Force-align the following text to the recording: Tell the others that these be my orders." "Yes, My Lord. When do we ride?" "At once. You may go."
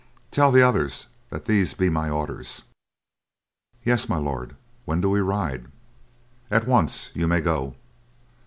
Tell 0.31 0.51
the 0.51 0.63
others 0.63 1.05
that 1.29 1.45
these 1.45 1.75
be 1.75 1.87
my 1.87 2.09
orders." 2.09 2.63
"Yes, 3.85 4.09
My 4.09 4.17
Lord. 4.17 4.55
When 4.83 4.99
do 4.99 5.11
we 5.11 5.19
ride?" 5.19 5.67
"At 6.49 6.65
once. 6.67 7.11
You 7.13 7.27
may 7.27 7.39
go." 7.41 7.75